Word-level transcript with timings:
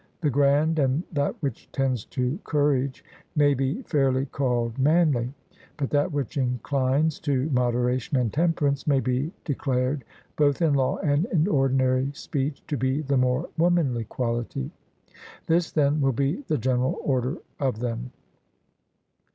The 0.21 0.31
grand, 0.31 0.79
and 0.79 1.03
that 1.11 1.35
which 1.41 1.71
tends 1.71 2.05
to 2.05 2.39
courage, 2.43 3.05
may 3.35 3.53
be 3.53 3.83
fairly 3.83 4.25
called 4.25 4.79
manly; 4.79 5.31
but 5.77 5.91
that 5.91 6.11
which 6.11 6.37
inclines 6.37 7.19
to 7.19 7.51
moderation 7.51 8.17
and 8.17 8.33
temperance, 8.33 8.87
may 8.87 8.99
be 8.99 9.31
declared 9.45 10.03
both 10.37 10.59
in 10.59 10.73
law 10.73 10.97
and 11.03 11.25
in 11.25 11.47
ordinary 11.47 12.09
speech 12.13 12.65
to 12.65 12.77
be 12.77 13.03
the 13.03 13.15
more 13.17 13.47
womanly 13.59 14.05
quality. 14.05 14.71
This, 15.45 15.71
then, 15.71 16.01
will 16.01 16.13
be 16.13 16.37
the 16.47 16.57
general 16.57 16.97
order 17.03 17.37
of 17.59 17.77
them. 17.79 18.11